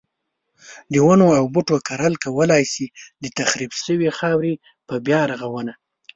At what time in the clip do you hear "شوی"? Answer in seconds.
3.83-4.09